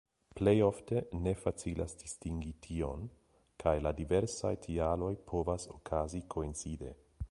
Plej 0.37 0.53
ofte 0.67 1.01
ne 1.27 1.33
facilas 1.41 1.93
distingi 1.99 2.55
tion 2.67 3.05
kaj 3.65 3.77
la 3.89 3.95
diversaj 4.03 4.55
tialoj 4.69 5.15
povas 5.33 5.73
okazi 5.81 6.29
koincide. 6.37 6.97